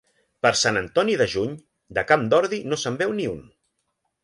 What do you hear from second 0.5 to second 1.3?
Sant Antoni de